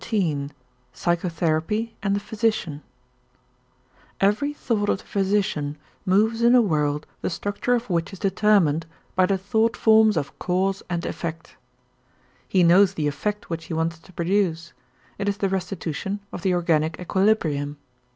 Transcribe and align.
XIII 0.03 0.49
PSYCHOTHERAPY 0.93 1.95
AND 2.01 2.15
THE 2.15 2.19
PHYSICIAN 2.19 2.81
Every 4.19 4.51
thought 4.51 4.89
of 4.89 4.97
the 4.97 5.03
physician 5.03 5.77
moves 6.07 6.41
in 6.41 6.55
a 6.55 6.61
world 6.63 7.05
the 7.21 7.29
structure 7.29 7.75
of 7.75 7.87
which 7.87 8.11
is 8.11 8.17
determined 8.17 8.87
by 9.13 9.27
the 9.27 9.37
thought 9.37 9.77
forms 9.77 10.17
of 10.17 10.39
cause 10.39 10.81
and 10.89 11.05
effect. 11.05 11.55
He 12.47 12.63
knows 12.63 12.95
the 12.95 13.07
effect 13.07 13.51
which 13.51 13.65
he 13.65 13.75
wants 13.75 13.99
to 13.99 14.11
produce; 14.11 14.73
it 15.19 15.29
is 15.29 15.37
the 15.37 15.49
restitution 15.49 16.19
of 16.31 16.41
the 16.41 16.55
organic 16.55 16.99
equilibrium. 16.99 17.77